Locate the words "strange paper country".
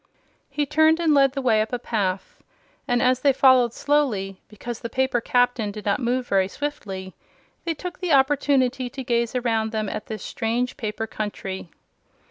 10.23-11.69